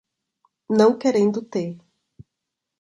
[0.67, 1.77] Não querendo ter